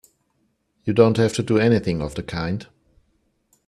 [0.83, 2.65] You don't have to do anything of the kind!